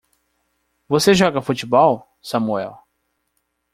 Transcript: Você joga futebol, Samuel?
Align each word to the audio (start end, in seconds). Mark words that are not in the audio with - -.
Você 0.89 1.13
joga 1.13 1.43
futebol, 1.43 2.09
Samuel? 2.23 2.79